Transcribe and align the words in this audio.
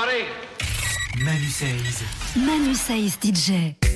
Manu 0.00 1.50
Saiz. 1.50 2.02
Manu 2.34 2.74
Saiz 2.74 3.18
DJ. 3.22 3.89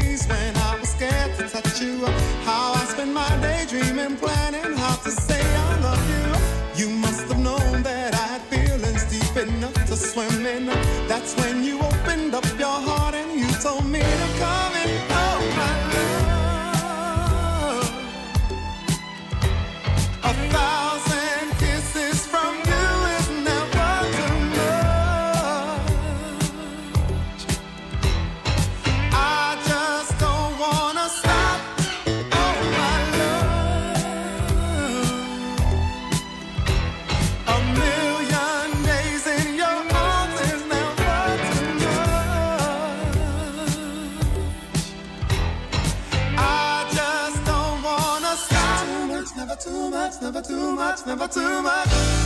days 0.00 0.26
when 0.26 0.56
I 0.56 0.78
was 0.78 0.90
scared 0.90 1.32
to 1.38 1.48
touch 1.48 1.80
you. 1.80 2.04
How 2.48 2.72
I 2.72 2.84
spent 2.84 3.12
my 3.12 3.28
day 3.40 3.66
dreaming, 3.68 4.16
planning 4.16 4.76
how 4.76 4.96
to 4.96 5.10
say 5.10 5.42
I 5.68 5.80
love 5.86 6.04
you. 6.14 6.26
You 6.80 6.88
must 7.04 7.28
have 7.28 7.38
known 7.38 7.82
that 7.82 8.14
I 8.14 8.26
had 8.32 8.42
feelings 8.52 9.04
deep 9.14 9.36
enough 9.46 9.78
to 9.90 9.96
swim 9.96 10.46
in. 10.46 10.66
That's 11.10 11.34
when 11.40 11.64
you 11.64 11.78
never 51.06 51.28
too 51.28 51.62
much. 51.62 52.25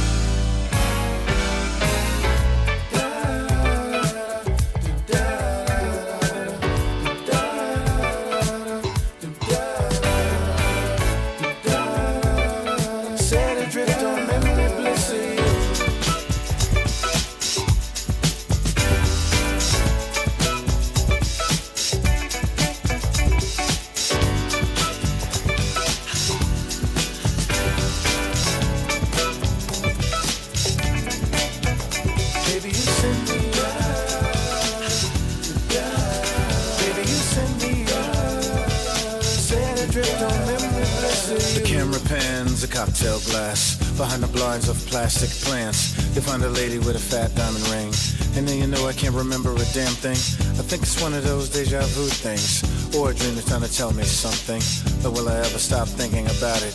Plastic 44.90 45.30
plants, 45.46 45.94
you 46.16 46.20
find 46.20 46.42
a 46.42 46.48
lady 46.48 46.78
with 46.78 46.96
a 46.96 46.98
fat 46.98 47.32
diamond 47.36 47.66
ring. 47.70 47.94
And 48.34 48.46
then 48.46 48.58
you 48.58 48.66
know 48.66 48.86
I 48.86 48.92
can't 48.92 49.14
remember 49.14 49.54
a 49.54 49.66
damn 49.70 49.94
thing. 49.94 50.18
I 50.58 50.66
think 50.66 50.82
it's 50.82 51.00
one 51.00 51.14
of 51.14 51.22
those 51.24 51.48
deja 51.48 51.80
vu 51.94 52.10
things. 52.10 52.66
Or 52.94 53.10
a 53.10 53.14
dream 53.14 53.36
that's 53.36 53.48
trying 53.48 53.62
to 53.62 53.72
tell 53.72 53.92
me 53.94 54.02
something. 54.02 54.60
But 55.02 55.12
will 55.12 55.28
I 55.28 55.38
ever 55.38 55.58
stop 55.58 55.86
thinking 55.86 56.26
about 56.26 56.62
it? 56.66 56.74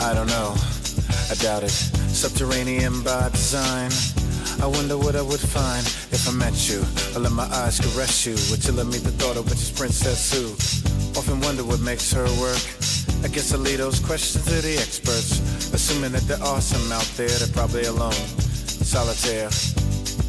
I 0.00 0.14
don't 0.14 0.28
know. 0.28 0.56
I 1.28 1.34
doubt 1.44 1.62
it. 1.62 1.76
Subterranean 2.08 3.02
by 3.02 3.28
design. 3.28 3.92
I 4.64 4.66
wonder 4.66 4.96
what 4.96 5.14
I 5.14 5.22
would 5.22 5.40
find 5.40 5.84
if 6.10 6.28
I 6.28 6.32
met 6.32 6.56
you. 6.68 6.80
I 7.14 7.18
let 7.20 7.32
my 7.32 7.48
eyes 7.60 7.80
caress 7.80 8.24
you 8.24 8.32
until 8.52 8.80
I 8.80 8.84
meet 8.84 9.04
the 9.04 9.12
thought 9.12 9.36
of 9.36 9.44
which 9.44 9.60
is 9.60 9.70
Princess 9.70 10.18
Sue. 10.24 10.56
Often 11.18 11.40
wonder 11.40 11.64
what 11.64 11.80
makes 11.80 12.10
her 12.12 12.24
work. 12.40 12.64
I 13.24 13.28
guess 13.28 13.52
I'll 13.54 13.60
leave 13.60 13.78
those 13.78 14.00
questions 14.00 14.44
to 14.46 14.60
the 14.60 14.74
experts. 14.74 15.38
Assuming 15.72 16.12
that 16.12 16.22
there 16.22 16.42
are 16.42 16.60
some 16.60 16.90
out 16.92 17.08
there, 17.16 17.28
they're 17.28 17.54
probably 17.54 17.84
alone. 17.84 18.12
Solitaire. 18.12 19.50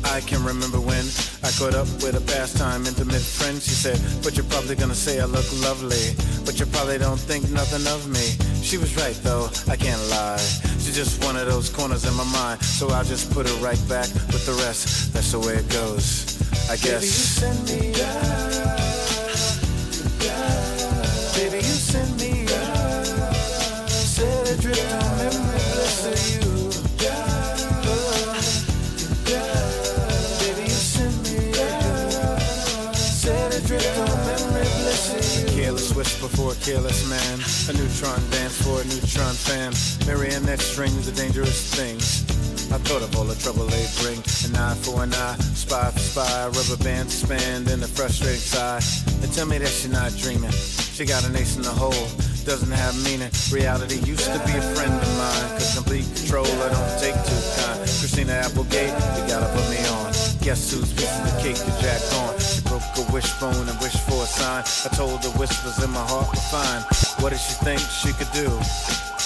I 0.06 0.22
can 0.22 0.44
remember 0.44 0.80
when 0.80 1.06
I 1.44 1.50
caught 1.58 1.74
up 1.74 1.88
with 2.04 2.16
a 2.16 2.22
pastime 2.22 2.86
intimate 2.86 3.22
friend. 3.22 3.62
She 3.62 3.72
said, 3.72 4.00
But 4.24 4.36
you're 4.36 4.46
probably 4.46 4.76
gonna 4.76 4.96
say 4.96 5.20
I 5.20 5.26
look 5.26 5.46
lovely. 5.62 6.14
But 6.46 6.60
you 6.60 6.66
probably 6.68 6.98
don't 6.98 7.20
think 7.20 7.50
nothing 7.50 7.86
of 7.88 8.08
me. 8.08 8.38
She 8.62 8.78
was 8.78 8.96
right 8.96 9.18
though, 9.24 9.50
I 9.68 9.76
can't 9.76 10.02
lie. 10.10 10.38
She's 10.78 10.96
just 10.96 11.24
one 11.24 11.36
of 11.36 11.48
those 11.48 11.70
corners 11.70 12.06
in 12.06 12.14
my 12.14 12.26
mind. 12.26 12.62
So 12.62 12.90
I'll 12.90 13.04
just 13.04 13.32
put 13.34 13.50
her 13.50 13.56
right 13.56 13.82
back 13.90 14.08
with 14.32 14.46
the 14.46 14.54
rest. 14.66 15.14
That's 15.14 15.32
the 15.32 15.40
way 15.40 15.56
it 15.56 15.70
goes. 15.70 16.40
I 16.70 16.78
guess. 16.78 17.40
Baby, 17.40 17.58
you 17.58 17.58
send 17.58 17.96
me 17.96 18.02
out. 18.04 18.54
For 36.36 36.52
a 36.52 36.56
careless 36.56 37.08
man. 37.10 37.40
A 37.70 37.74
neutron 37.78 38.20
dance 38.30 38.62
for 38.62 38.82
a 38.82 38.86
neutron 38.86 39.34
fan. 39.34 39.72
Marionette 40.08 40.60
strings 40.60 41.08
are 41.08 41.16
dangerous 41.16 41.74
things. 41.76 42.24
I 42.72 42.78
thought 42.80 43.02
of 43.02 43.16
all 43.16 43.26
the 43.26 43.36
trouble 43.36 43.66
they 43.66 43.86
bring. 44.02 44.20
An 44.46 44.56
eye 44.56 44.76
for 44.76 45.04
an 45.04 45.14
eye, 45.14 45.38
spy 45.54 45.92
for 45.92 46.00
spy, 46.00 46.46
rubber 46.48 46.84
band 46.84 47.10
to 47.10 47.16
span, 47.16 47.64
then 47.64 47.84
a 47.84 47.88
frustrating 47.88 48.40
sigh. 48.40 48.82
And 49.22 49.32
tell 49.34 49.46
me 49.46 49.58
that 49.60 49.70
she's 49.70 49.92
not 49.92 50.16
dreaming. 50.18 50.52
She 50.52 51.06
got 51.06 51.26
an 51.26 51.36
ace 51.36 51.56
in 51.56 51.64
the 51.64 51.70
hole 51.70 52.33
doesn't 52.46 52.72
have 52.72 52.96
meaning. 53.04 53.32
Reality 53.52 54.00
used 54.04 54.26
to 54.26 54.40
be 54.46 54.54
a 54.58 54.62
friend 54.76 54.94
of 54.94 55.12
mine. 55.18 55.50
Cause 55.56 55.76
complete 55.76 56.06
control 56.16 56.46
I 56.46 56.70
don't 56.70 56.94
take 57.00 57.16
too 57.24 57.42
kind. 57.58 57.80
Christina 57.80 58.34
Applegate, 58.34 58.94
you 59.16 59.22
gotta 59.28 59.48
put 59.56 59.70
me 59.70 59.80
on. 59.88 60.12
Guess 60.44 60.72
who's 60.72 60.92
piece 60.94 61.16
the 61.24 61.32
cake 61.42 61.56
to 61.56 61.72
Jack 61.80 62.02
on? 62.20 62.38
She 62.40 62.62
broke 62.68 62.84
a 62.98 63.04
wishbone 63.14 63.68
and 63.68 63.80
wished 63.80 64.02
for 64.08 64.24
a 64.24 64.28
sign. 64.28 64.64
I 64.84 64.90
told 64.96 65.24
her 65.24 65.32
whispers 65.40 65.84
in 65.84 65.92
my 65.92 66.06
heart 66.06 66.28
were 66.30 66.48
fine. 66.52 66.84
What 67.24 67.32
did 67.32 67.40
she 67.40 67.54
think 67.64 67.80
she 67.80 68.12
could 68.14 68.32
do? 68.32 68.50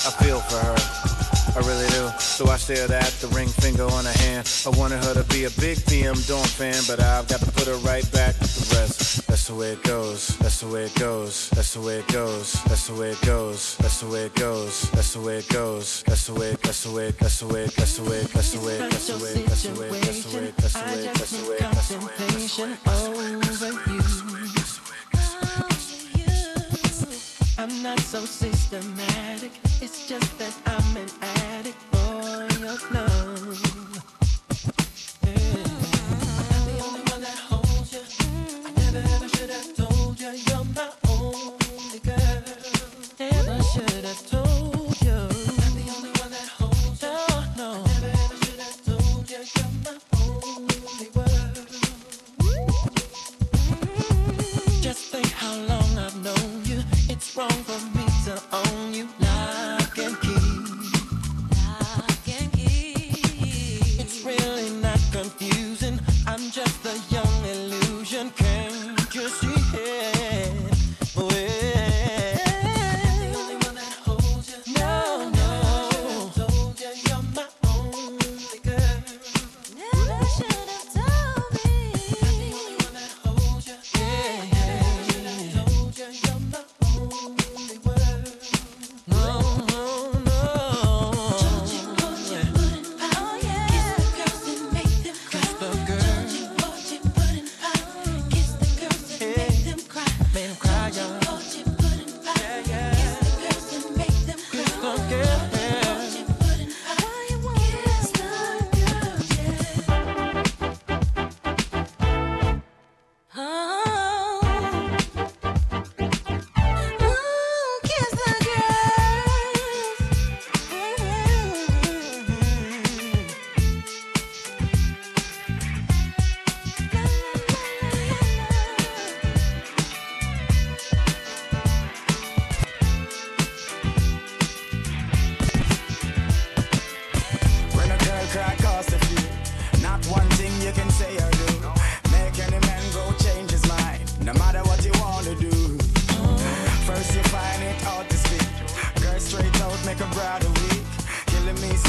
I 0.05 0.11
feel 0.21 0.39
for 0.39 0.61
her. 0.61 1.26
I 1.57 1.59
really 1.61 1.87
do. 1.87 2.07
So 2.19 2.45
I 2.49 2.57
stared 2.57 2.91
at 2.91 3.09
the 3.17 3.27
ring 3.29 3.47
finger 3.47 3.85
on 3.85 4.05
her 4.05 4.17
hand. 4.21 4.47
I 4.67 4.69
wanted 4.77 5.03
her 5.03 5.15
to 5.15 5.23
be 5.33 5.45
a 5.45 5.49
big 5.57 5.83
PM 5.87 6.13
Dawn 6.29 6.45
fan, 6.45 6.83
but 6.85 6.99
I've 6.99 7.27
got 7.27 7.39
to 7.39 7.51
put 7.51 7.65
her 7.65 7.77
right 7.77 8.05
back 8.11 8.39
with 8.39 8.53
the 8.53 8.75
rest. 8.77 9.25
That's 9.25 9.47
the 9.47 9.55
way 9.55 9.71
it 9.71 9.81
goes. 9.81 10.37
That's 10.37 10.61
the 10.61 10.67
way 10.67 10.85
it 10.85 10.93
goes. 10.93 11.49
That's 11.49 11.73
the 11.73 11.81
way 11.81 11.97
it 11.97 12.07
goes. 12.09 12.53
That's 12.65 12.85
the 12.85 12.93
way 12.93 13.09
it 13.09 13.21
goes. 13.25 13.75
That's 13.77 13.99
the 14.01 14.07
way 14.07 14.25
it 14.25 14.35
goes. 14.35 14.91
That's 14.91 15.13
the 15.13 15.19
way 15.19 15.37
it 15.37 15.49
goes. 15.49 16.03
That's 16.05 16.27
the 16.27 16.33
way. 16.35 16.51
That's 16.61 16.83
the 16.83 16.93
way. 16.93 17.09
That's 17.17 17.39
the 17.39 17.47
way. 17.47 17.65
That's 17.73 17.95
the 17.97 18.05
way. 18.05 18.21
That's 18.35 18.51
the 18.53 18.59
way. 18.61 18.77
That's 18.77 19.07
the 19.07 19.17
way. 19.17 19.41
That's 19.41 19.63
the 19.63 19.79
way. 19.81 19.89
That's 19.97 20.13
the 20.13 20.37
way. 20.37 20.51
That's 20.53 20.73
the 20.77 20.89
way. 20.93 21.07
That's 21.09 21.31
the 21.31 21.49
way. 21.49 21.57
That's 21.57 21.89
the 21.89 23.09
way. 23.09 23.35
That's 23.41 23.59
the 23.59 24.53
way. 24.53 24.56
I'm 27.69 27.83
not 27.83 27.99
so 27.99 28.23
systematic. 28.23 29.51
It's 29.81 30.07
just 30.07 30.39
that 30.39 30.55
I'm 30.67 30.95
an 30.95 31.09
addict 31.21 31.75
for 31.91 32.47
your 32.61 32.77
love. 32.93 34.26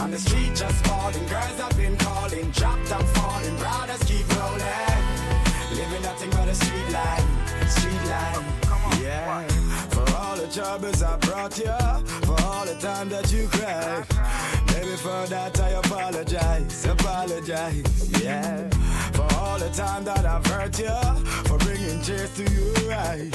On 0.00 0.10
the 0.10 0.18
street 0.18 0.54
just 0.54 0.86
falling, 0.86 1.26
girls 1.26 1.58
have 1.58 1.76
been 1.76 1.96
calling, 1.96 2.52
chopped 2.52 2.92
up 2.92 3.06
falling, 3.16 3.56
brothers 3.56 4.02
keep 4.04 4.26
rolling. 4.36 5.02
Living 5.74 6.02
nothing 6.02 6.30
but 6.30 6.48
a 6.48 6.54
street 6.54 6.90
life, 6.92 7.26
street 7.68 8.04
life. 8.08 8.58
Yeah, 9.02 9.24
for 9.24 9.30
all 9.30 9.42
the 9.48 9.61
troubles 10.52 11.02
I 11.02 11.16
brought 11.16 11.56
you, 11.56 11.72
for 12.26 12.38
all 12.42 12.66
the 12.66 12.76
time 12.78 13.08
that 13.08 13.32
you 13.32 13.48
cried. 13.48 14.06
Baby, 14.66 14.96
for 14.96 15.26
that 15.28 15.58
I 15.58 15.70
apologize, 15.70 16.84
apologize, 16.84 18.22
yeah. 18.22 18.68
For 19.12 19.26
all 19.36 19.58
the 19.58 19.70
time 19.70 20.04
that 20.04 20.26
I've 20.26 20.44
hurt 20.44 20.78
you, 20.78 20.94
for 21.48 21.56
bringing 21.58 22.02
tears 22.02 22.34
to 22.36 22.44
your 22.52 22.92
eyes. 22.92 23.32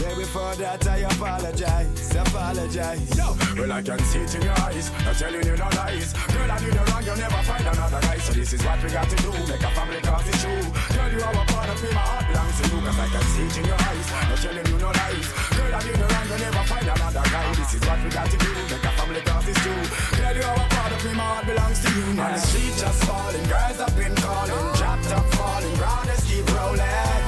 Baby, 0.00 0.24
for 0.24 0.54
that 0.56 0.86
I 0.86 0.98
apologize, 1.08 2.14
apologize. 2.14 3.16
Yo, 3.16 3.32
well 3.56 3.72
I 3.72 3.82
can 3.82 3.98
see 4.00 4.20
it 4.20 4.34
in 4.34 4.42
your 4.42 4.58
eyes, 4.60 4.92
not 5.04 5.16
telling 5.16 5.44
you 5.44 5.56
no 5.56 5.68
lies. 5.72 6.12
Girl, 6.12 6.50
I 6.50 6.58
do 6.60 6.68
the 6.70 6.82
wrong, 6.92 7.04
you'll 7.04 7.16
never 7.16 7.40
find 7.48 7.64
another 7.64 8.00
guy. 8.04 8.18
So 8.18 8.32
this 8.32 8.52
is 8.52 8.62
what 8.64 8.82
we 8.82 8.90
got 8.90 9.08
to 9.08 9.16
do, 9.16 9.30
make 9.48 9.64
a 9.64 9.70
family 9.72 10.00
cause 10.04 10.28
it's 10.28 10.42
true. 10.44 10.64
Girl, 10.92 11.10
you 11.12 11.20
are 11.24 11.32
a 11.32 11.44
part 11.48 11.68
of 11.72 11.78
me, 11.82 11.88
my 11.96 12.04
heart 12.04 12.26
belongs 12.28 12.56
to 12.60 12.64
you, 12.68 12.78
cause 12.84 12.98
I 13.00 13.06
can 13.08 13.24
see 13.32 13.46
it 13.48 13.56
in 13.56 13.64
your 13.64 13.80
eyes, 13.88 14.08
not 14.28 14.38
telling 14.44 14.66
you 14.68 14.76
no 14.78 14.90
lies. 14.92 15.28
Girl, 15.56 15.72
I 15.74 15.80
do 15.80 15.92
the 15.96 16.06
wrong, 16.12 16.26
you'll 16.28 16.44
never 16.44 16.64
find 16.68 16.86
another 16.86 17.24
guy. 17.32 17.46
This 17.56 17.72
is 17.72 17.82
what 17.88 17.98
we 18.04 18.08
got 18.12 18.28
to 18.30 18.36
do, 18.36 18.50
make 18.68 18.84
a 18.84 18.92
family 19.00 19.22
cause 19.24 19.48
it's 19.48 19.60
true. 19.64 19.84
Girl, 20.20 20.34
you 20.36 20.44
are 20.44 20.60
a 20.60 20.66
part 20.76 20.92
of 20.92 21.00
me, 21.04 21.12
my 21.16 21.24
heart 21.24 21.44
belongs 21.48 21.80
to 21.80 21.88
you. 21.96 22.06
On 22.20 22.30
the 22.36 22.40
street 22.44 22.74
just 22.76 23.00
falling, 23.08 23.46
girls 23.48 23.78
have 23.80 23.96
been 23.96 24.14
calling, 24.20 24.60
dropped 24.76 25.10
up 25.16 25.26
falling, 25.34 25.74
brothers 25.80 26.22
keep 26.28 26.44
rolling. 26.52 27.25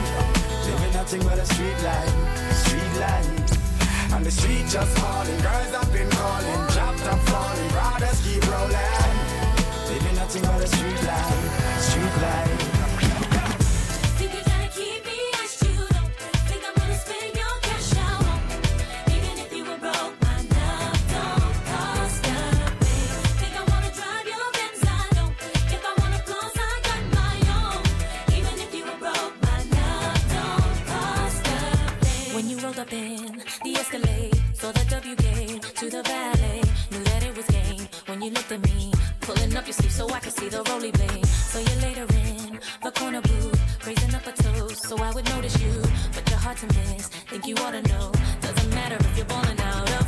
Nothing 1.10 1.26
but 1.26 1.38
a 1.38 1.46
street 1.46 1.82
life, 1.84 2.56
street 2.66 3.00
life. 3.00 4.12
And 4.12 4.26
the 4.26 4.30
street 4.30 4.66
just 4.68 4.98
falling, 4.98 5.40
girls 5.40 5.74
have 5.74 5.90
been 5.90 6.10
calling, 6.10 6.68
chopped 6.74 7.02
up 7.06 7.18
falling, 7.30 7.68
brothers 7.70 8.20
keep 8.20 8.46
rolling. 8.46 8.76
Living 9.88 10.16
nothing 10.16 10.42
but 10.42 10.62
a 10.62 10.66
street 10.66 11.02
life, 11.04 11.80
street 11.80 12.22
life. 12.22 12.57
Saw 34.58 34.72
the 34.72 34.84
W 34.90 35.14
gate 35.14 35.62
to 35.62 35.88
the 35.88 36.02
valet, 36.02 36.60
knew 36.90 37.04
that 37.04 37.22
it 37.22 37.36
was 37.36 37.46
game. 37.46 37.86
When 38.06 38.20
you 38.22 38.30
looked 38.30 38.50
at 38.50 38.60
me, 38.62 38.92
pulling 39.20 39.56
up 39.56 39.66
your 39.66 39.72
sleeve 39.72 39.92
so 39.92 40.08
I 40.10 40.18
could 40.18 40.32
see 40.32 40.48
the 40.48 40.62
roly 40.68 40.90
blade. 40.90 41.26
So 41.26 41.58
you 41.60 41.74
later 41.86 42.06
in 42.24 42.58
the 42.82 42.90
corner 42.90 43.20
booth, 43.20 43.86
raising 43.86 44.14
up 44.14 44.26
a 44.26 44.32
toast 44.32 44.82
so 44.88 44.96
I 44.98 45.12
would 45.12 45.26
notice 45.26 45.56
you, 45.62 45.74
but 46.14 46.28
you're 46.28 46.42
hard 46.46 46.56
to 46.58 46.66
miss. 46.66 47.06
Think 47.30 47.46
you 47.46 47.54
ought 47.62 47.70
to 47.70 47.82
know, 47.82 48.10
doesn't 48.40 48.74
matter 48.74 48.96
if 48.98 49.16
you're 49.16 49.26
balling 49.26 49.60
out 49.60 49.90
of 50.00 50.07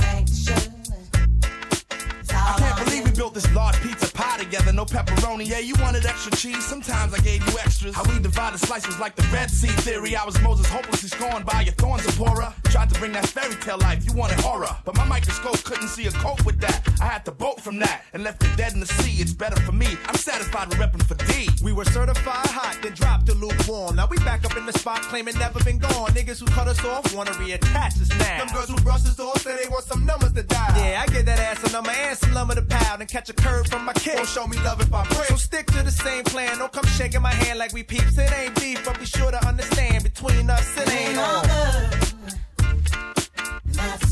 no 4.81 4.85
pepperoni. 4.85 5.47
Yeah, 5.47 5.59
you 5.59 5.75
wanted 5.79 6.05
extra 6.05 6.31
cheese, 6.31 6.65
sometimes 6.65 7.13
I 7.13 7.19
gave 7.19 7.45
you 7.47 7.59
extras. 7.59 7.93
How 7.93 8.03
we 8.03 8.19
divided 8.19 8.59
slices 8.59 8.97
like 8.99 9.15
the 9.15 9.23
Red 9.31 9.49
Sea 9.51 9.67
theory. 9.85 10.15
I 10.15 10.25
was 10.25 10.41
Moses 10.41 10.67
hopelessly 10.67 11.09
scorned 11.09 11.45
by 11.45 11.61
your 11.61 11.73
thorns, 11.73 12.03
Zipporah. 12.03 12.53
Tried 12.65 12.89
to 12.89 12.99
bring 12.99 13.11
that 13.11 13.27
fairy 13.27 13.55
tale 13.55 13.77
life, 13.77 14.03
you 14.05 14.13
wanted 14.13 14.39
horror. 14.39 14.75
But 14.85 14.95
my 14.95 15.05
microscope 15.05 15.63
couldn't 15.63 15.89
see 15.89 16.07
a 16.07 16.11
cope 16.11 16.43
with 16.45 16.59
that. 16.61 16.87
I 16.99 17.05
had 17.05 17.25
to 17.25 17.31
bolt 17.31 17.61
from 17.61 17.77
that 17.79 18.05
and 18.13 18.23
left 18.23 18.43
it 18.43 18.55
dead 18.57 18.73
in 18.73 18.79
the 18.79 18.85
sea. 18.87 19.21
It's 19.21 19.33
better 19.33 19.59
for 19.61 19.71
me. 19.71 19.97
I'm 20.07 20.15
satisfied 20.15 20.69
with 20.69 20.77
repping 20.79 21.03
for 21.03 21.15
D. 21.31 21.49
We 21.63 21.73
were 21.73 21.85
certified 21.85 22.47
hot, 22.47 22.79
then 22.81 22.93
dropped 22.93 23.27
the 23.27 23.35
lukewarm. 23.35 23.97
Now 23.97 24.07
we 24.07 24.17
back 24.19 24.45
up 24.45 24.57
in 24.57 24.65
the 24.65 24.73
spot, 24.73 25.01
claiming 25.03 25.37
never 25.37 25.63
been 25.63 25.77
gone. 25.77 26.11
Niggas 26.11 26.39
who 26.39 26.47
cut 26.47 26.67
us 26.67 26.83
off 26.85 27.13
wanna 27.13 27.31
reattach 27.31 28.01
us 28.01 28.09
now. 28.17 28.37
Them 28.39 28.47
girls 28.55 28.69
who 28.69 28.77
brush 28.77 29.05
us 29.05 29.19
off 29.19 29.41
say 29.41 29.57
they 29.61 29.69
want 29.69 29.83
some 29.83 30.05
numbers 30.05 30.31
to 30.33 30.43
dial. 30.43 30.75
Yeah, 30.77 31.03
I 31.03 31.11
get 31.11 31.25
that 31.25 31.39
ass 31.39 31.63
a 31.69 31.71
number 31.71 31.91
and 31.91 32.17
some 32.17 32.33
lumber 32.33 32.55
to 32.55 32.63
pound 32.63 33.01
and 33.01 33.09
catch 33.09 33.29
a 33.29 33.33
curve 33.33 33.67
from 33.67 33.85
my 33.85 33.93
kick. 33.93 34.15
Don't 34.15 34.27
show 34.27 34.47
me 34.47 34.57
love 34.63 34.70
if 34.79 34.93
I 34.93 35.03
pray. 35.05 35.25
So 35.27 35.35
stick 35.35 35.65
to 35.67 35.83
the 35.83 35.91
same 35.91 36.23
plan. 36.23 36.57
Don't 36.59 36.71
come 36.71 36.85
shaking 36.85 37.21
my 37.21 37.33
hand 37.33 37.59
like 37.59 37.73
we 37.73 37.83
peeps. 37.83 38.17
It 38.17 38.31
ain't 38.31 38.55
beef, 38.55 38.83
but 38.85 38.99
be 38.99 39.05
sure 39.05 39.31
to 39.31 39.47
understand 39.47 40.03
between 40.03 40.49
us 40.49 40.77
it 40.77 40.89
ain't 40.89 41.17
on. 41.17 41.43
That's 43.65 43.99
true. 43.99 44.10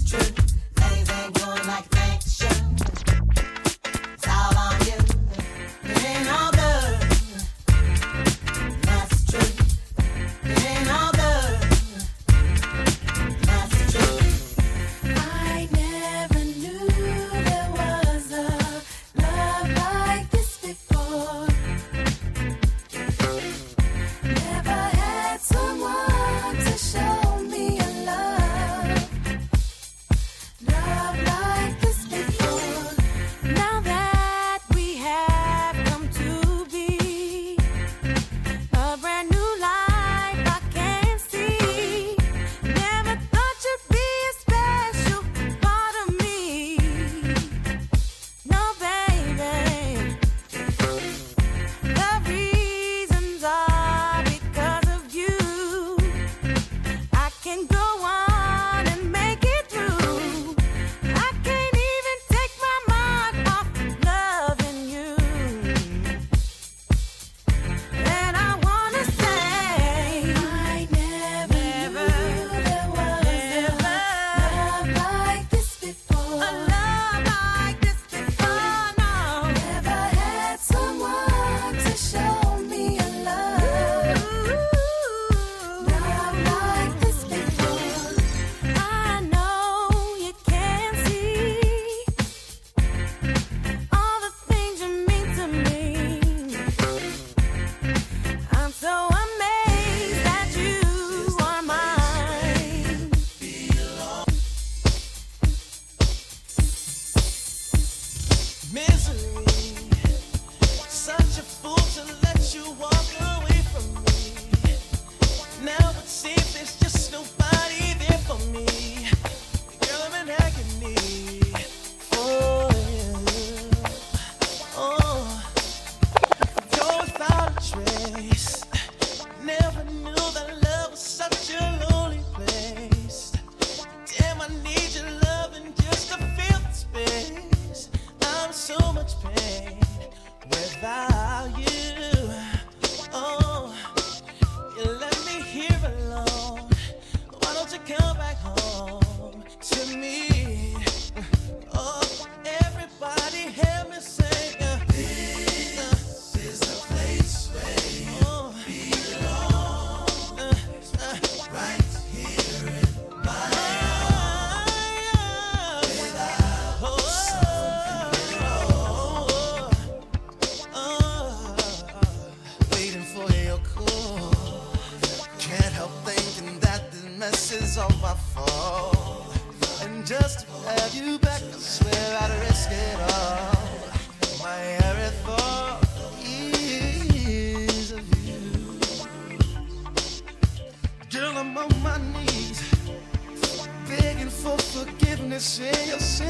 Forgiveness 195.39 195.59
and 195.61 195.87
your 195.87 196.28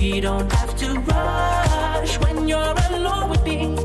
We 0.00 0.18
don't 0.18 0.50
have 0.50 0.74
to 0.78 0.98
rush 1.00 2.18
when 2.20 2.48
you're 2.48 2.74
alone 2.88 3.28
with 3.28 3.44
me. 3.44 3.76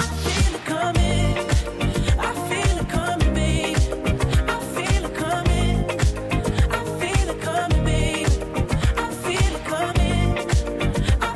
I 0.00 0.06
feel 0.24 0.54
it 0.54 0.64
coming. 0.64 1.36
I 2.18 2.32
feel 2.48 2.78
it 2.80 2.88
coming. 2.88 3.76
I 4.48 4.58
feel 4.74 5.04
it 5.04 5.14
coming. 5.14 5.84
I 6.72 6.78
feel 6.94 7.28
it 7.32 7.40
coming. 7.42 8.26
I 9.00 9.08
feel 9.24 9.52
it 9.52 9.66
coming. 9.66 10.38
I 11.20 11.28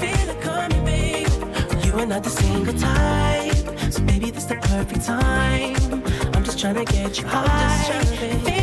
feel 0.00 0.30
it 0.30 0.40
coming, 0.40 1.26
You 1.84 1.92
are 2.00 2.06
not 2.06 2.24
the 2.24 2.30
single 2.30 2.72
type, 2.72 3.92
so 3.92 4.00
this 4.00 4.46
the 4.46 4.56
perfect 4.62 5.04
time. 5.04 5.76
I'm 6.34 6.42
just 6.42 6.58
trying 6.58 6.76
to 6.76 6.86
get 6.86 7.18
you 7.18 7.26
high. 7.26 8.55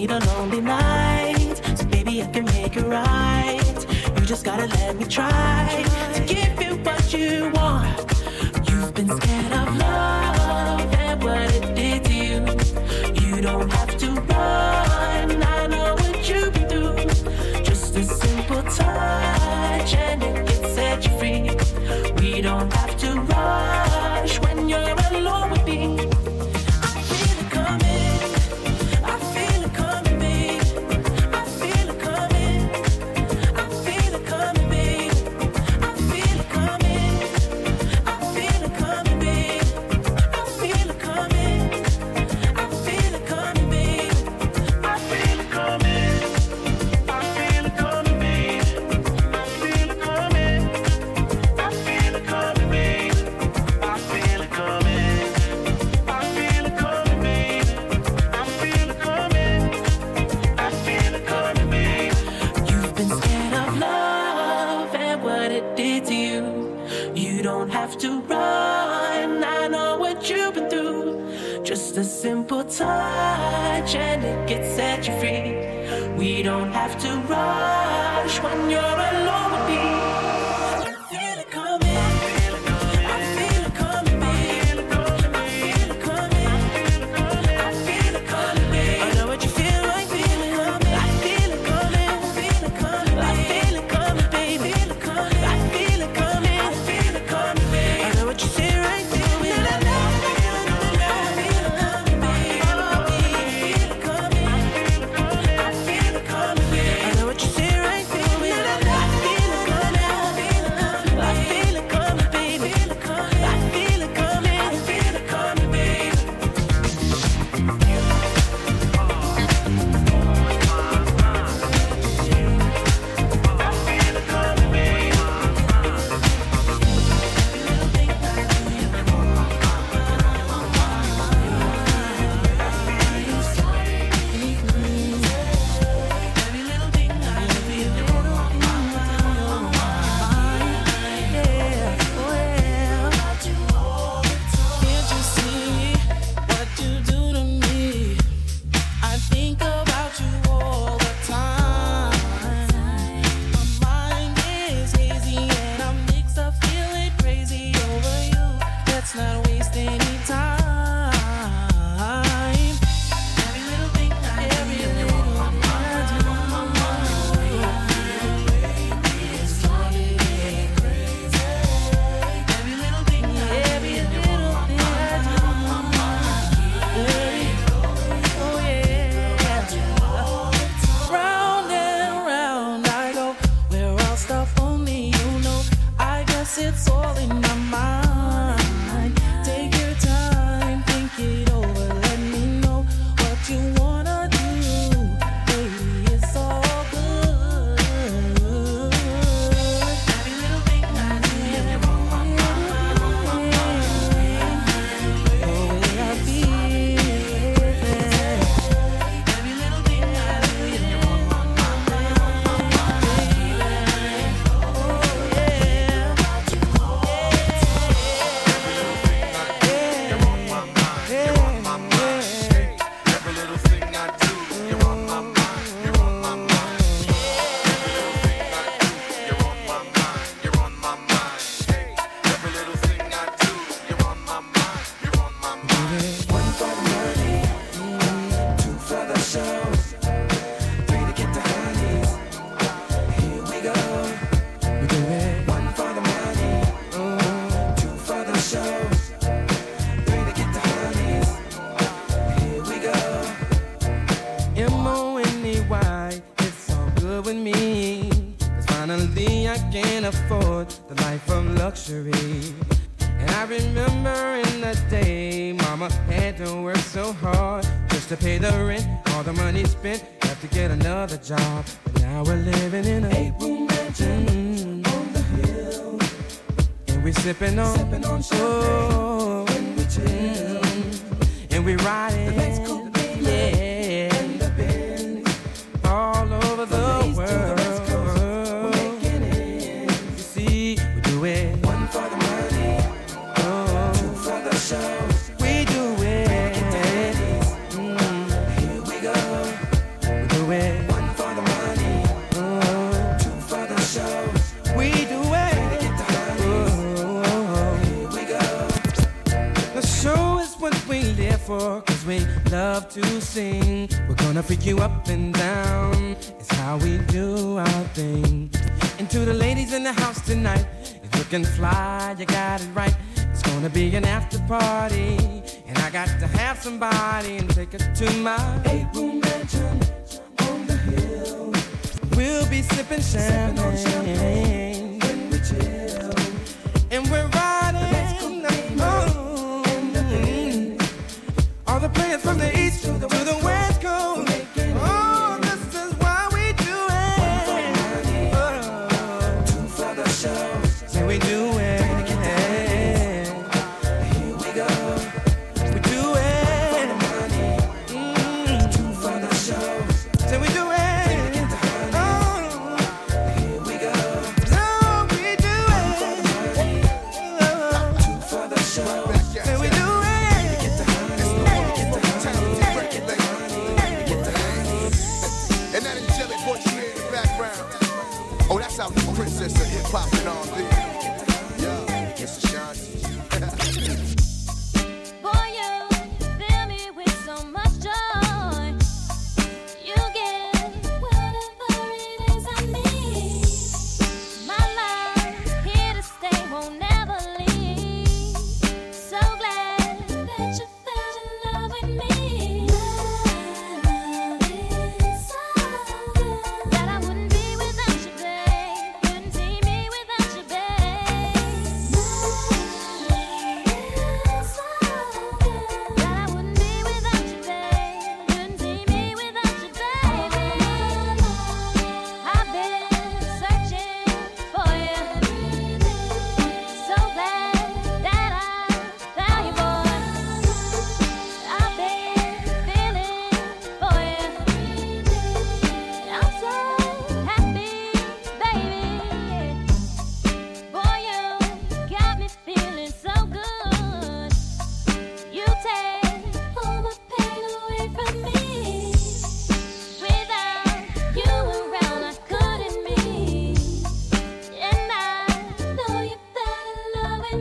Need 0.00 0.12
a 0.12 0.18
lonely 0.28 0.62
night, 0.62 1.60
So 1.74 1.84
baby, 1.84 2.22
I 2.22 2.26
can 2.28 2.46
make 2.46 2.74
it 2.74 2.86
right. 2.86 3.86
You 4.16 4.24
just 4.24 4.46
gotta 4.46 4.64
let 4.64 4.96
me 4.96 5.04
try 5.04 5.84
to 6.14 6.20
give 6.24 6.58
you 6.62 6.76
what 6.76 7.12
you 7.12 7.50
want. 7.52 7.69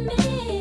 Me. 0.05 0.58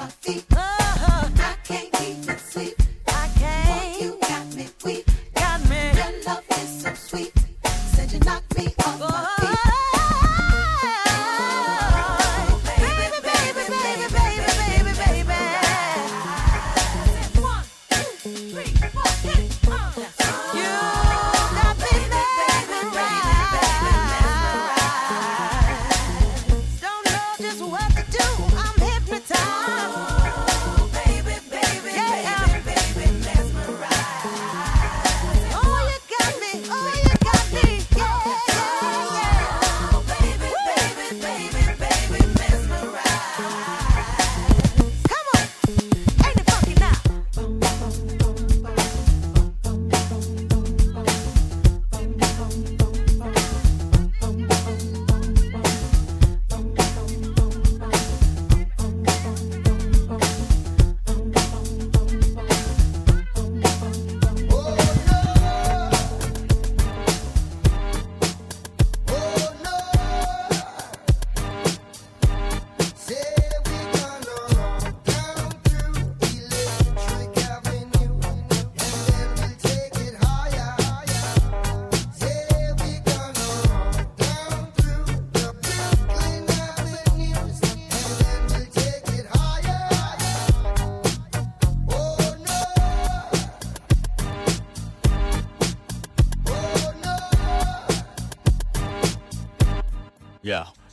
My 0.00 0.08
feet. 0.08 0.69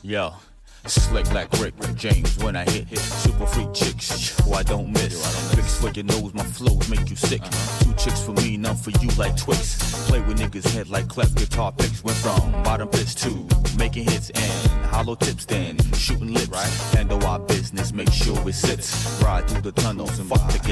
Yeah, 0.08 0.30
yeah. 0.30 0.88
Slick 0.88 1.30
like 1.34 1.52
Rick 1.60 1.74
James 1.94 2.38
when 2.38 2.56
I 2.56 2.64
hit 2.64 2.86
hit 2.86 2.98
super 2.98 3.44
freak 3.44 3.74
chicks. 3.74 4.40
Who 4.40 4.54
I 4.54 4.62
don't 4.62 4.90
miss. 4.90 5.54
Fix 5.54 5.78
for 5.78 5.90
your 5.90 6.06
nose, 6.06 6.32
my 6.32 6.44
flows 6.44 6.88
make 6.88 7.10
you 7.10 7.16
sick. 7.16 7.42
Two 7.80 7.92
chicks 7.92 8.22
for 8.24 8.32
me, 8.32 8.56
none 8.56 8.76
for 8.76 8.90
you 9.02 9.10
like 9.18 9.36
Twix. 9.36 10.08
Play 10.08 10.20
with 10.20 10.38
niggas 10.38 10.66
head 10.72 10.88
like 10.88 11.08
cleft 11.08 11.36
guitar 11.36 11.72
picks. 11.72 12.02
Went 12.02 12.16
from 12.16 12.52
bottom 12.62 12.88
pitch 12.88 13.16
to 13.16 13.46
making 13.76 14.04
hits 14.04 14.30
and 14.30 14.86
hollow 14.86 15.14
tips 15.14 15.44
then 15.44 15.67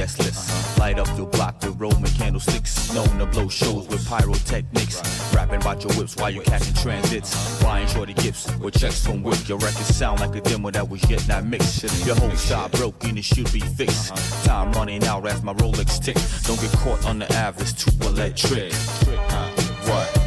guest 0.06 0.18
list. 0.18 0.78
Light 0.78 0.98
up 0.98 1.08
your 1.16 1.26
block 1.26 1.60
with 1.62 1.80
Roman 1.80 2.10
candlesticks. 2.12 2.94
Known 2.94 3.18
to 3.18 3.26
blow 3.26 3.48
shows 3.48 3.88
with 3.88 4.06
pyrotechnics. 4.08 5.02
Rapping 5.34 5.60
about 5.60 5.82
your 5.82 5.92
whips 5.94 6.16
while 6.16 6.30
you're 6.30 6.44
catching 6.44 6.74
transits. 6.74 7.62
Buying 7.62 7.88
shorty 7.88 8.14
gifts 8.14 8.54
with 8.58 8.78
checks 8.78 9.04
from 9.04 9.22
Wick. 9.22 9.48
Your 9.48 9.58
records 9.58 9.94
sound 9.96 10.20
like 10.20 10.34
a 10.36 10.40
demo 10.40 10.70
that 10.70 10.88
was 10.88 11.08
yet 11.10 11.26
not 11.26 11.44
mixed. 11.44 12.06
Your 12.06 12.16
whole 12.16 12.30
style 12.36 12.68
broken, 12.68 13.18
it 13.18 13.24
should 13.24 13.52
be 13.52 13.60
fixed. 13.60 14.14
Time 14.44 14.70
running 14.72 15.04
out 15.04 15.26
as 15.26 15.42
my 15.42 15.54
Rolex 15.54 16.02
tick. 16.02 16.16
Don't 16.46 16.60
get 16.60 16.72
caught 16.80 17.04
on 17.06 17.18
the 17.18 17.32
average, 17.32 17.74
too 17.74 17.90
electric. 18.06 18.72
What? 19.88 20.25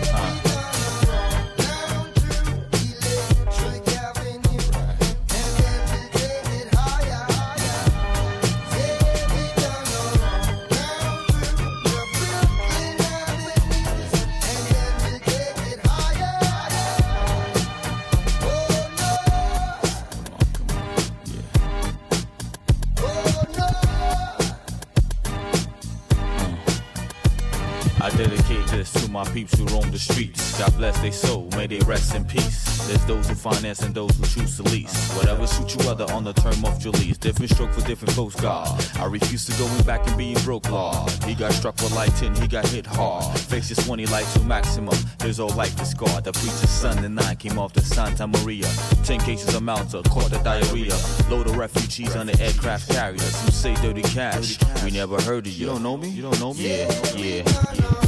The 30.07 30.13
streets. 30.13 30.57
God 30.59 30.75
bless 30.77 30.99
their 30.99 31.11
soul, 31.11 31.49
may 31.55 31.67
they 31.67 31.79
rest 31.79 32.15
in 32.15 32.25
peace. 32.25 32.87
There's 32.87 33.05
those 33.05 33.27
who 33.27 33.35
finance 33.35 33.81
and 33.81 33.93
those 33.93 34.15
who 34.17 34.25
choose 34.25 34.57
to 34.57 34.63
lease. 34.63 35.13
Whatever 35.15 35.45
suits 35.45 35.75
you 35.75 35.89
other 35.89 36.11
on 36.11 36.23
the 36.23 36.33
term 36.33 36.65
of 36.65 36.83
your 36.83 36.93
lease. 36.93 37.17
Different 37.17 37.51
stroke 37.51 37.71
for 37.71 37.85
different 37.85 38.13
folks, 38.13 38.35
God. 38.35 38.67
I 38.97 39.05
refuse 39.05 39.45
to 39.45 39.51
going 39.57 39.83
back 39.83 40.07
and 40.07 40.17
being 40.17 40.37
broke, 40.39 40.69
Lord. 40.69 41.11
He 41.23 41.35
got 41.35 41.53
struck 41.53 41.75
with 41.77 41.93
lighting, 41.93 42.35
he 42.35 42.47
got 42.47 42.67
hit 42.67 42.85
hard. 42.85 43.37
Faces 43.39 43.77
20 43.85 44.05
like 44.07 44.31
to 44.33 44.39
maximum. 44.41 44.97
His 45.21 45.37
whole 45.37 45.49
life 45.49 45.79
is 45.81 45.89
scarred. 45.91 46.23
The 46.23 46.31
preacher's 46.31 46.69
son 46.69 47.03
and 47.03 47.15
nine 47.15 47.35
came 47.35 47.59
off 47.59 47.73
the 47.73 47.81
Santa 47.81 48.27
Maria. 48.27 48.67
Ten 49.03 49.19
cases 49.19 49.53
of 49.53 49.63
Malta, 49.63 50.01
caught 50.09 50.31
the 50.31 50.39
diarrhea. 50.39 50.95
Load 51.29 51.47
of 51.47 51.57
refugees 51.57 52.15
on 52.15 52.27
the 52.27 52.41
aircraft 52.41 52.89
carriers. 52.89 53.35
Some 53.35 53.51
say 53.51 53.75
dirty 53.75 54.03
cash. 54.03 54.57
We 54.83 54.91
never 54.91 55.21
heard 55.21 55.45
of 55.47 55.53
you. 55.53 55.59
You 55.59 55.65
don't 55.67 55.83
know 55.83 55.97
me? 55.97 56.09
You 56.09 56.23
don't 56.23 56.39
know 56.39 56.53
me? 56.53 56.69
Yeah, 56.69 57.13
yeah, 57.15 57.43
yeah. 57.73 57.98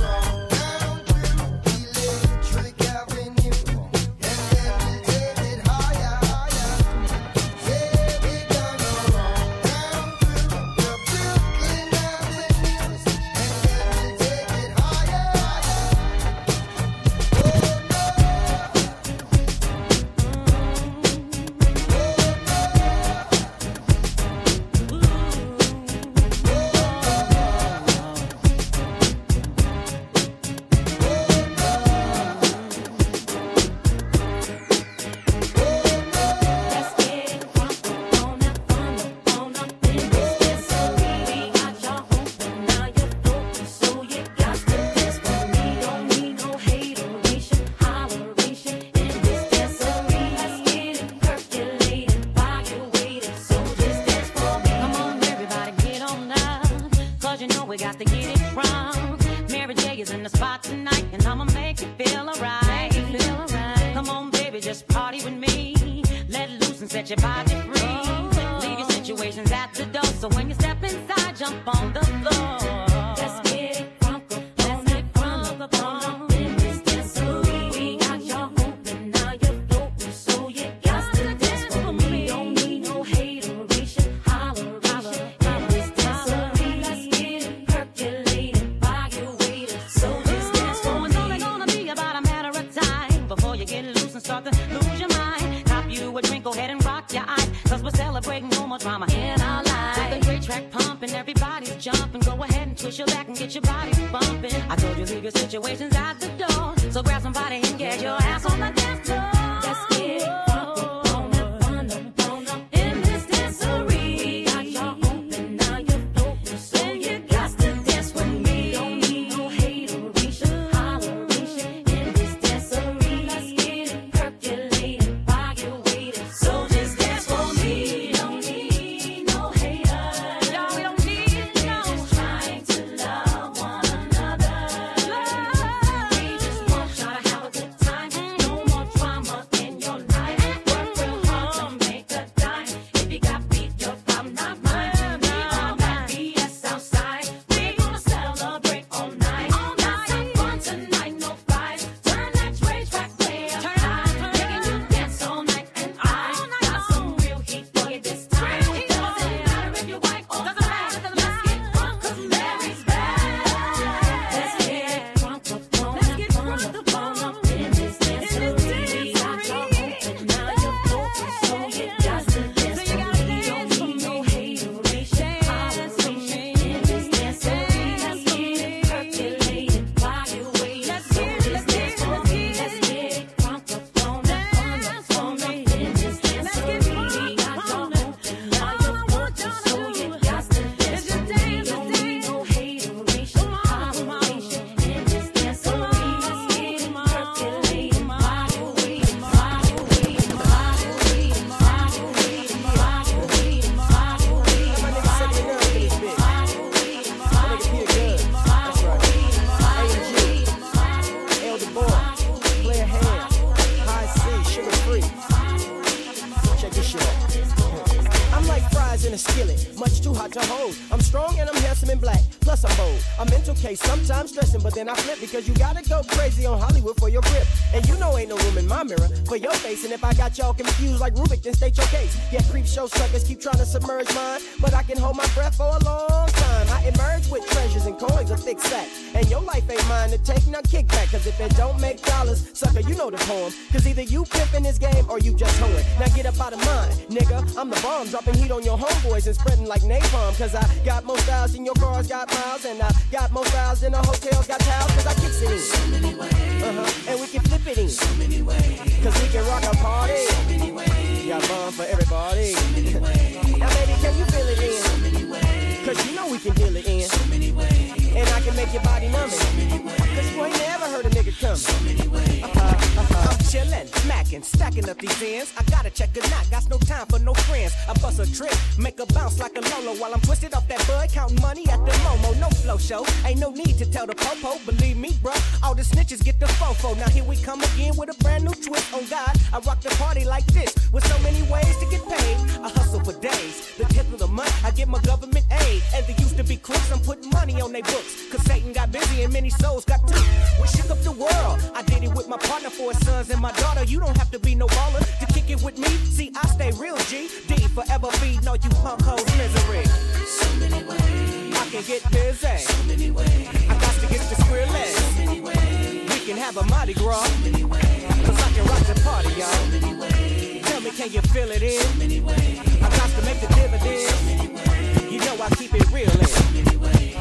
Bomb, 248.51 248.57
on 248.57 248.63
your 248.63 248.77
homeboys 248.77 249.27
and 249.27 249.35
spreading 249.35 249.65
like 249.65 249.81
napalm. 249.81 250.37
Cause 250.37 250.55
I 250.55 250.63
got 250.85 251.05
more 251.05 251.17
styles 251.19 251.53
than 251.53 251.65
your 251.65 251.75
cars 251.75 252.07
got 252.07 252.29
miles. 252.33 252.65
And 252.65 252.81
I 252.81 252.91
got 253.11 253.31
more 253.31 253.45
styles 253.45 253.81
than 253.81 253.91
the 253.93 253.97
hotels 253.97 254.47
got 254.47 254.59
towels. 254.59 254.91
Cause 254.91 255.07
I 255.07 255.13
kicks 255.15 255.41
it 255.41 255.51
in. 255.51 255.59
So 255.59 255.87
many 255.87 256.15
ways. 256.15 256.63
Uh-huh. 256.63 257.11
And 257.11 257.21
we 257.21 257.27
can 257.27 257.41
flip 257.41 257.67
it 257.67 257.77
in. 257.77 257.89
So 257.89 258.15
many 258.15 258.41
ways. 258.41 258.79
Cause 259.03 259.21
we 259.21 259.29
can 259.29 259.45
rock 259.47 259.63
a 259.63 259.75
party. 259.77 260.25
So 260.25 260.43
many 260.49 260.71
ways. 260.71 261.27
Got 261.27 261.43
fun 261.43 261.71
for 261.71 261.83
everybody. 261.83 262.53
So 262.53 262.69
many 262.71 262.99
ways. 262.99 263.57
Now 263.57 263.69
baby, 263.69 263.93
can 264.01 264.17
you 264.17 264.25
feel 264.25 264.47
it 264.47 264.59
in? 264.59 264.81
So 264.81 264.97
many 264.97 265.25
ways. 265.25 265.85
Cause 265.85 266.07
you 266.07 266.15
know 266.15 266.27
we 266.29 266.37
can 266.37 266.53
deal 266.53 266.75
it 266.75 266.85
in. 266.85 267.01
So 267.07 267.25
many 267.29 267.51
ways. 267.51 268.15
And 268.15 268.27
I 268.29 268.41
can 268.41 268.55
make 268.55 268.73
your 268.73 268.83
body 268.83 269.07
numb 269.07 269.29
it. 269.29 269.39
So 269.39 269.57
many 269.57 269.79
ways. 269.83 269.97
Cause 269.97 270.31
you 270.31 270.45
ain't 270.45 270.57
never 270.57 270.85
heard 270.85 271.05
a 271.05 271.09
nigga 271.09 271.33
coming. 271.39 271.55
So 271.55 271.83
many 271.83 272.07
ways. 272.07 272.43
Uh-huh, 272.43 273.01
uh-huh. 273.01 273.29
I'm 273.31 273.37
chillin', 273.51 273.87
smacking, 274.03 274.43
stacking 274.43 274.89
up 274.89 274.97
these 274.97 275.21
ends. 275.21 275.53
Check 275.93 276.15
a 276.17 276.21
knot, 276.29 276.47
got 276.49 276.69
no 276.69 276.77
time 276.77 277.05
for 277.07 277.19
no 277.19 277.33
friends. 277.33 277.73
I 277.87 277.93
bust 277.99 278.19
a 278.19 278.31
trick, 278.31 278.53
make 278.77 278.99
a 278.99 279.05
bounce 279.13 279.39
like 279.39 279.57
a 279.57 279.61
Lolo 279.61 279.99
while 279.99 280.13
I'm 280.13 280.21
twisted 280.21 280.53
off 280.53 280.67
that 280.67 280.85
bud, 280.87 281.09
counting 281.11 281.41
money 281.41 281.67
at 281.69 281.83
the 281.85 281.91
Momo. 282.03 282.39
No 282.39 282.49
flow 282.49 282.77
show, 282.77 283.05
ain't 283.25 283.39
no 283.39 283.51
need 283.51 283.77
to 283.77 283.85
tell 283.85 284.07
the 284.07 284.15
popo. 284.15 284.57
Believe 284.65 284.97
me, 284.97 285.09
bruh, 285.23 285.63
all 285.63 285.75
the 285.75 285.83
snitches 285.83 286.23
get 286.23 286.39
the 286.39 286.45
fofo. 286.45 286.97
Now 286.97 287.09
here 287.09 287.23
we 287.23 287.35
come 287.37 287.61
again 287.61 287.95
with 287.97 288.09
a 288.09 288.10
brand 288.31 288.45
new 288.45 288.55
twist. 288.63 288.93
On 288.93 289.05
God, 289.07 289.33
I 289.53 289.59
rock 289.59 289.81
the 289.81 289.89
party 290.01 290.23
like 290.25 290.45
this 290.47 290.71
with 290.91 291.05
so 291.05 291.17
many 291.19 291.41
ways 291.51 291.75
to 291.77 291.85
get 291.91 292.01
paid. 292.07 292.37
I 292.65 292.69
hustle 292.69 293.03
for 293.03 293.13
days. 293.19 293.75
The 293.77 293.85
tip 293.85 294.07
of 294.13 294.19
the 294.19 294.27
month, 294.27 294.53
I 294.65 294.71
get 294.71 294.87
my 294.87 295.01
government 295.01 295.45
aid. 295.63 295.81
And 295.93 296.05
there 296.05 296.17
used 296.17 296.37
to 296.37 296.43
be 296.43 296.57
crooks, 296.57 296.91
I'm 296.91 296.99
putting 296.99 297.29
money 297.29 297.61
on 297.61 297.71
their 297.71 297.83
books. 297.83 298.29
Cause 298.31 298.43
Satan 298.43 298.73
got 298.73 298.91
busy 298.91 299.23
and 299.23 299.33
many 299.33 299.49
souls 299.49 299.85
got 299.85 300.07
took. 300.07 300.25
We 300.61 300.67
shook 300.67 300.89
up 300.89 301.01
the 301.03 301.11
world. 301.11 301.55
I 301.75 301.81
did 301.83 302.03
it 302.03 302.13
with 302.13 302.27
my 302.27 302.37
partner 302.37 302.69
for 302.69 302.91
his 302.91 302.99
sons 303.05 303.29
and 303.29 303.41
my 303.41 303.51
daughter. 303.63 303.83
You 303.83 303.99
don't 303.99 304.17
have 304.17 304.31
to 304.31 304.39
be 304.39 304.55
no 304.55 304.67
baller 304.67 305.03
to 305.19 305.25
kick 305.33 305.49
it 305.49 305.61
with 305.63 305.77
me. 305.77 305.89
See, 306.15 306.31
I 306.41 306.47
stay 306.47 306.71
real 306.71 306.97
G. 307.09 307.29
D 307.47 307.55
forever 307.75 308.07
feeding 308.19 308.47
all 308.47 308.57
you 308.57 308.69
punk 308.83 309.01
hoes 309.01 309.25
misery. 309.37 309.85
So 310.25 310.47
many 310.59 310.83
ways. 310.83 311.55
I 311.61 311.65
can 311.71 311.83
get 311.83 312.01
busy. 312.11 312.57
So 312.57 312.83
many 312.87 313.11
ways. 313.11 313.47
I 313.69 313.73
got 313.85 313.95
to 314.01 314.07
get 314.07 314.21
the 314.31 314.35
squirreless. 314.43 314.93
So 314.99 315.25
many 315.25 315.41
ways. 315.41 316.09
We 316.13 316.19
can 316.27 316.37
have 316.37 316.57
a 316.57 316.65
Mardi 316.65 316.93
Gras. 316.93 317.23
So 317.23 317.49
many 317.49 317.63
ways. 317.63 318.00
Cause 318.25 318.39
I 318.41 318.51
can 318.53 318.65
rock 318.65 318.83
the 318.85 319.01
party, 319.01 319.29
y'all. 319.39 319.51
So 319.51 319.67
many 319.71 319.93
ways. 319.95 320.61
Tell 320.65 320.81
me, 320.81 320.91
can 320.91 321.11
you 321.11 321.21
feel 321.21 321.51
it 321.51 321.61
in? 321.61 321.81
So 321.81 321.99
many 321.99 322.19
ways. 322.19 322.59
I 322.59 322.89
got 322.89 323.09
to 323.09 323.21
make 323.25 323.39
the 323.41 323.47
dividends. 323.53 324.09
So 324.09 324.25
many 324.25 324.47
ways. 324.49 325.11
You 325.11 325.19
know 325.19 325.35
I 325.41 325.49
keep 325.55 325.73
it 325.73 325.87
real 325.91 326.09
eh? 326.09 326.59
in. 326.59 326.79
Ways. 326.79 327.15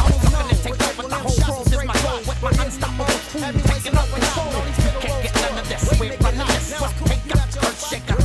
I'm 0.00 0.32
gonna 0.32 0.54
take 0.62 0.80
over 0.88 1.08
the 1.08 1.14
whole 1.14 1.36
process, 1.36 1.84
my 1.84 1.94
goal 2.04 2.18
with 2.28 2.42
my 2.42 2.64
unstoppable 2.64 3.20
food, 3.32 3.54
taking 3.68 3.92
the 3.92 4.04
phone. 4.34 4.52
You 4.66 4.92
can't 5.00 5.22
get 5.22 5.34
none 5.34 5.58
of 5.58 5.68
this. 5.68 6.00
We're 6.00 6.16
running 6.18 6.46
this. 6.46 6.70
Take 7.04 7.36
up, 7.36 7.48
first 7.50 7.90
shake 7.90 8.19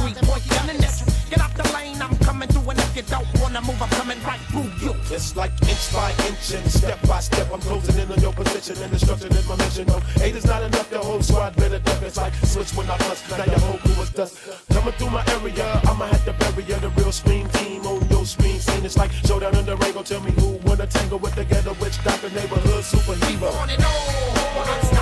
you 3.56 3.62
move, 3.62 3.82
I'm 3.82 3.90
coming 3.90 4.22
right 4.24 4.40
through 4.52 4.70
you. 4.84 4.94
It's 5.12 5.36
like 5.36 5.52
inch 5.64 5.94
by 5.94 6.12
inch 6.28 6.52
and 6.52 6.70
step 6.70 7.00
by 7.08 7.20
step. 7.20 7.48
I'm 7.54 7.62
closing 7.62 7.98
in 8.02 8.12
on 8.12 8.20
your 8.20 8.34
position 8.34 8.76
and 8.84 8.92
destruction 8.92 9.32
is 9.32 9.48
my 9.48 9.56
mission. 9.56 9.88
No, 9.88 10.02
eight 10.22 10.36
is 10.36 10.46
not 10.46 10.64
enough. 10.64 10.90
The 10.90 11.00
whole 11.00 11.22
squad 11.22 11.56
better 11.56 11.80
duck. 11.80 12.02
It's 12.02 12.18
like 12.18 12.34
switch 12.44 12.72
when 12.76 12.90
I 12.90 12.98
bust. 12.98 13.30
Now 13.30 13.46
your 13.46 13.60
whole 13.60 13.78
crew 13.78 14.04
is 14.04 14.10
dust. 14.10 14.38
Coming 14.72 14.94
through 14.94 15.10
my 15.12 15.24
area, 15.28 15.82
I'ma 15.86 16.06
have 16.08 16.26
to 16.26 16.34
bury 16.34 16.64
ya. 16.64 16.80
The 16.80 16.90
real 16.90 17.12
scream 17.12 17.48
team 17.50 17.86
on 17.86 18.08
your 18.10 18.26
screen 18.26 18.60
scene. 18.60 18.84
It's 18.84 18.98
like 18.98 19.12
showdown 19.12 19.56
in 19.56 19.66
the 19.66 19.78
ring. 19.78 19.94
Tell 20.04 20.22
me 20.22 20.32
who 20.32 20.60
wanna 20.68 20.88
tangle 20.88 21.20
with 21.20 21.36
the 21.36 21.46
ghetto 21.46 21.74
witch 21.82 22.04
doctor 22.04 22.30
neighborhood 22.30 22.84
superhero. 22.84 23.52
On 23.62 23.70
and 23.70 23.84
on, 23.84 24.68
unstoppable, 24.68 24.92
we 24.92 24.95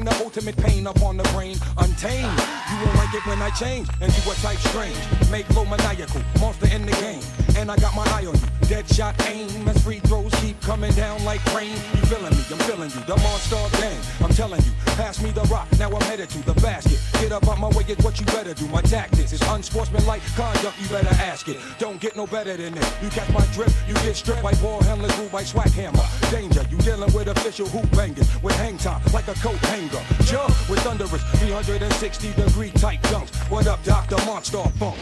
bring 0.00 0.16
the 0.16 0.24
ultimate 0.24 0.56
pain 0.56 0.86
upon 0.86 1.16
the 1.16 1.22
brain, 1.34 1.56
untamed. 1.78 2.38
You 2.70 2.76
won't 2.84 2.96
like 2.96 3.14
it 3.14 3.26
when 3.26 3.42
I 3.42 3.50
change, 3.50 3.88
and 4.00 4.12
you 4.12 4.30
a 4.30 4.34
type 4.36 4.58
strange. 4.58 4.96
Make 5.30 5.48
low 5.54 5.64
maniacal, 5.64 6.22
monster 6.40 6.68
in 6.74 6.86
the 6.86 6.92
game. 6.92 7.22
And 7.56 7.70
I 7.70 7.76
got 7.76 7.94
my 7.94 8.04
eye 8.04 8.26
on 8.26 8.34
you, 8.34 8.68
dead 8.68 8.88
shot 8.88 9.14
aim. 9.26 9.68
As 9.68 9.82
free 9.82 9.98
throws 10.00 10.32
keep 10.36 10.60
coming 10.62 10.92
down 10.92 11.22
like 11.24 11.44
rain. 11.54 11.72
You 11.94 12.02
feeling 12.08 12.32
me, 12.32 12.42
I'm 12.50 12.58
feeling 12.68 12.90
you, 12.90 13.00
the 13.04 13.16
monster 13.16 13.56
gang. 13.78 14.00
I'm 14.22 14.32
telling 14.32 14.62
you, 14.62 14.72
pass 14.96 15.20
me 15.22 15.30
the 15.30 15.42
rock, 15.42 15.68
now 15.78 15.90
I'm 15.90 16.02
headed 16.02 16.30
to 16.30 16.38
the 16.46 16.54
basket. 16.60 16.98
Get 17.20 17.32
up 17.32 17.46
out 17.48 17.58
my 17.58 17.68
way, 17.68 17.84
it's 17.88 18.02
what 18.04 18.18
you 18.20 18.26
better 18.26 18.54
do. 18.54 18.66
My 18.68 18.82
tactics 18.82 19.32
is 19.32 19.42
unsportsmanlike 19.42 20.22
conduct, 20.36 20.80
you 20.80 20.88
better 20.88 21.14
ask 21.20 21.48
it. 21.48 21.58
Don't 21.78 22.00
get 22.00 22.16
no 22.16 22.26
better 22.26 22.56
than 22.56 22.74
this. 22.74 23.02
You 23.02 23.10
catch 23.10 23.30
my 23.32 23.44
drip, 23.52 23.70
you 23.88 23.94
get 23.94 24.16
stripped 24.16 24.42
by 24.42 24.54
ball 24.54 24.82
handlers 24.84 25.16
ruled 25.18 25.32
by 25.32 25.42
swag 25.42 25.70
hammer. 25.72 26.06
Danger, 26.30 26.64
you 26.70 26.78
dealing 26.78 27.12
with 27.12 27.28
official 27.28 27.66
hoop 27.66 27.90
bangers 27.96 28.28
with 28.42 28.54
hang 28.56 28.78
time 28.78 29.02
like 29.12 29.28
a 29.28 29.34
coat 29.34 29.58
hanger 29.66 29.89
hunger. 29.90 30.24
Joe 30.24 30.46
with 30.68 30.80
thunderous 30.80 31.22
360 31.38 32.32
degree 32.34 32.70
tight 32.70 33.02
dunks. 33.04 33.34
What 33.50 33.66
up, 33.66 33.82
Dr. 33.84 34.16
Monster 34.26 34.62
Funk? 34.78 34.98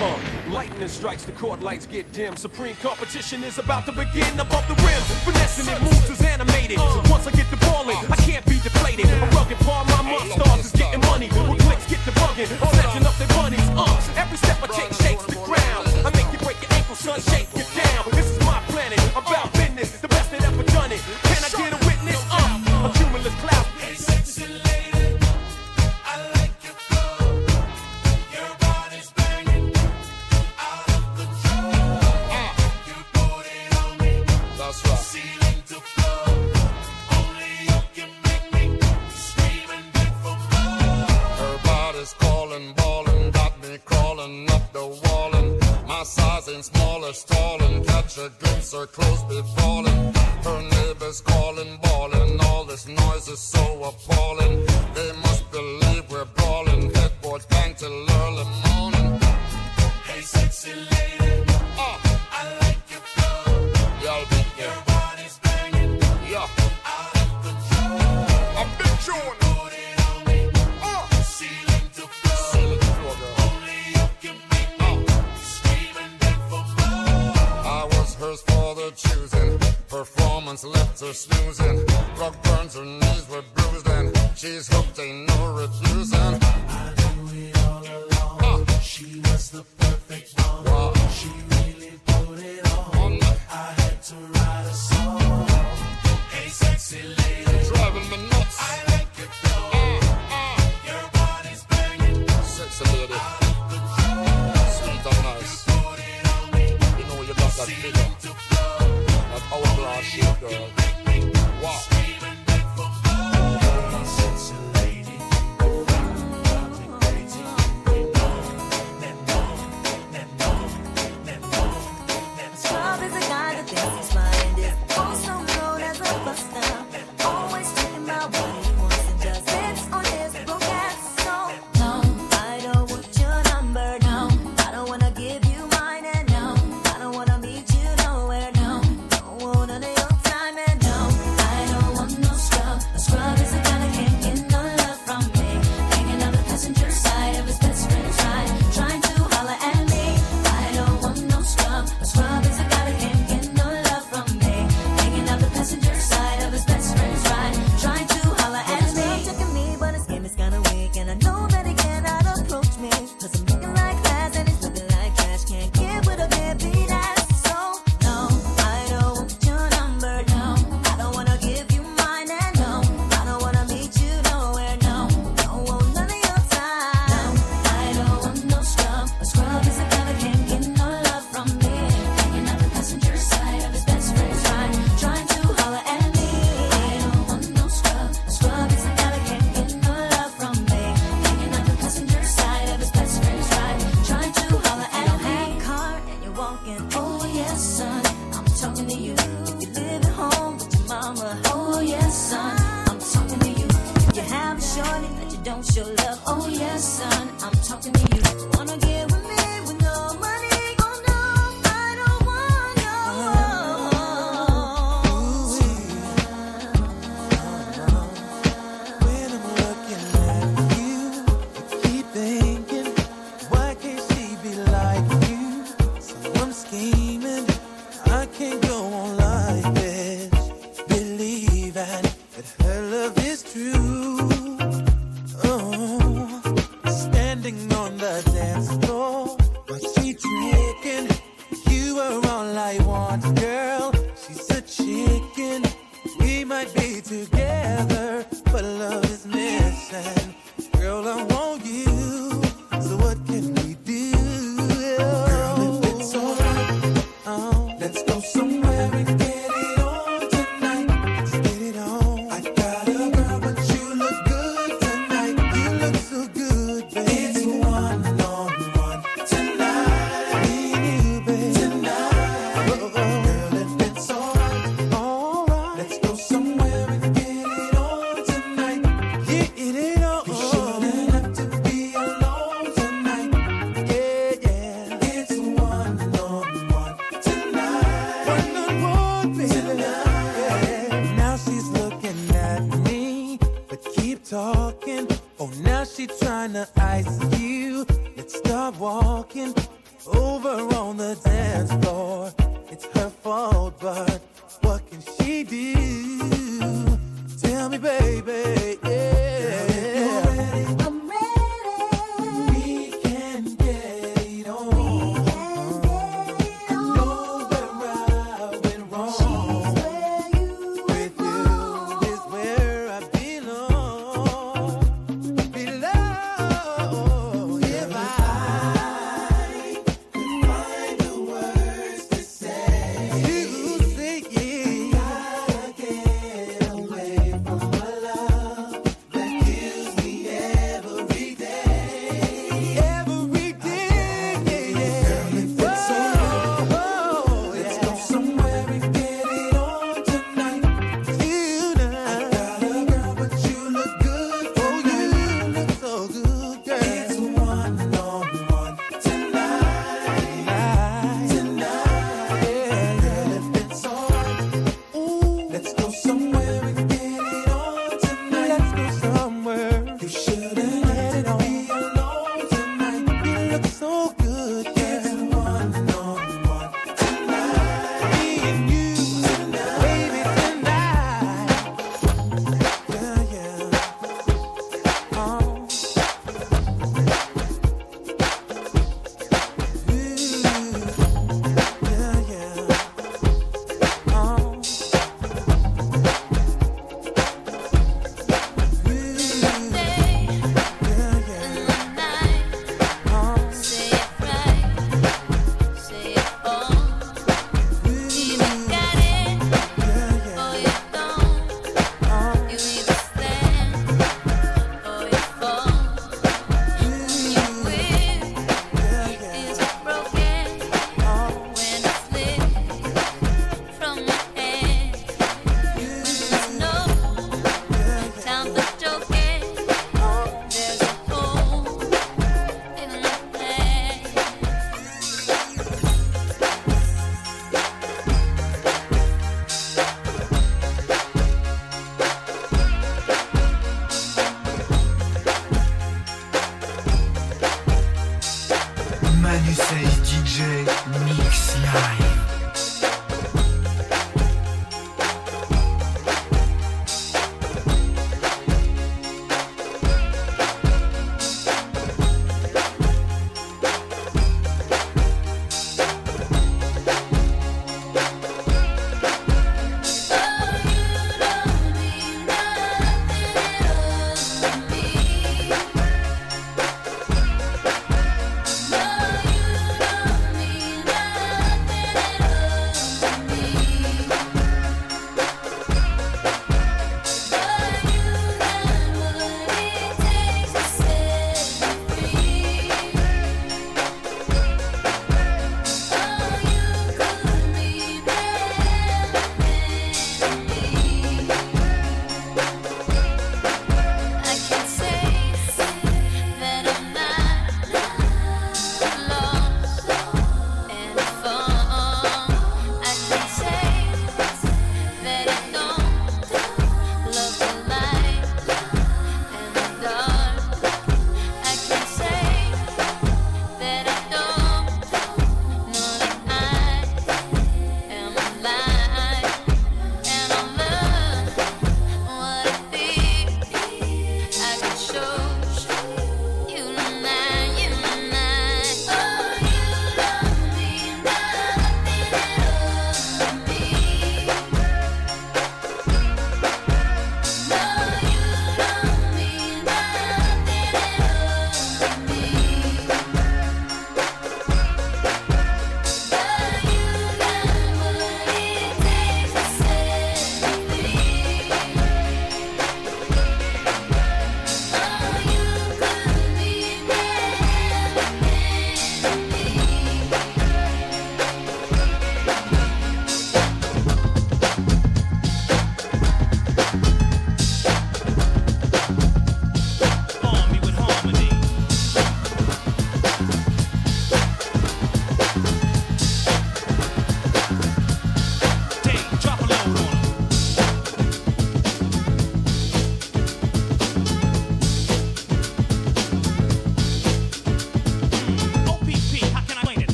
Uh, 0.00 0.18
lightning 0.50 0.88
strikes, 0.88 1.24
the 1.24 1.32
court 1.32 1.60
lights 1.60 1.86
get 1.86 2.10
dim. 2.12 2.36
Supreme 2.36 2.76
competition 2.76 3.44
is 3.44 3.58
about 3.58 3.86
to 3.86 3.92
begin 3.92 4.38
above 4.38 4.66
the 4.68 4.74
rim. 4.82 5.00
Finessing 5.24 5.72
it, 5.72 5.82
moves 5.82 6.10
is 6.10 6.20
animated. 6.22 6.78
Once 7.08 7.26
I 7.26 7.30
get 7.32 7.50
the 7.50 7.56
ball 7.56 7.88
in, 7.88 7.96
I 8.10 8.16
can't 8.16 8.44
be 8.46 8.58
deflated. 8.60 9.06
A 9.06 9.26
rugged 9.34 9.58
part, 9.58 9.86
my 9.88 10.02
monsters 10.02 10.66
is 10.66 10.72
getting 10.72 11.00
money. 11.00 11.28
When 11.28 11.58
clicks 11.58 11.88
get 11.88 12.04
the 12.04 12.12
bugging, 12.12 12.48
snatching 12.48 13.06
up 13.06 13.16
their 13.16 13.28
bunnies. 13.28 13.68
Uh, 13.76 14.00
every 14.16 14.38
step 14.38 14.58
I 14.62 14.66
take 14.68 14.92
shakes 15.02 15.24
the 15.26 15.36
ground. 15.44 15.86
I 16.04 16.10
make 16.10 16.30
you 16.32 16.38
break 16.44 16.60
your 16.62 16.72
ankle, 16.72 16.96
son, 16.96 17.20
shake 17.20 17.48
it 17.54 17.68
down. 17.74 18.04
This 18.12 18.30
is 18.30 18.40
my 18.40 18.60
planet. 18.68 19.00
I'm 19.16 19.24
about 19.24 19.55